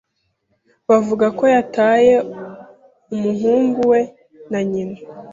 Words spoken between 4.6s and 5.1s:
nyina